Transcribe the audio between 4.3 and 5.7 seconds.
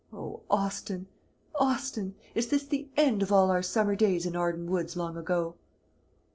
Arden woods long ago!"